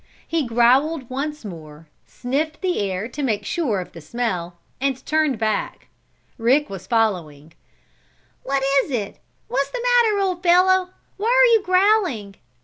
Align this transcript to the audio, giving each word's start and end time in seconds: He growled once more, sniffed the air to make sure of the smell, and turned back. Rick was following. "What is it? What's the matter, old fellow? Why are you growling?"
He 0.27 0.47
growled 0.47 1.11
once 1.11 1.45
more, 1.45 1.87
sniffed 2.07 2.61
the 2.61 2.79
air 2.79 3.07
to 3.09 3.21
make 3.21 3.45
sure 3.45 3.79
of 3.79 3.91
the 3.91 4.01
smell, 4.01 4.55
and 4.79 5.05
turned 5.05 5.37
back. 5.37 5.89
Rick 6.39 6.71
was 6.71 6.87
following. 6.87 7.53
"What 8.41 8.63
is 8.83 8.89
it? 8.89 9.19
What's 9.47 9.69
the 9.69 9.85
matter, 10.03 10.17
old 10.17 10.41
fellow? 10.41 10.89
Why 11.17 11.27
are 11.27 11.49
you 11.53 11.61
growling?" 11.61 12.37